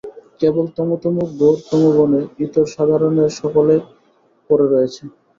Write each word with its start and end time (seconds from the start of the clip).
কেবল 0.39 0.65
তমো-তমো-ঘোর 0.75 1.55
তমোগুণে 1.67 2.21
ইতরসাধারণ 2.45 3.15
সকলে 3.39 3.75
পড়ে 4.49 4.65
রয়েছে। 4.67 5.03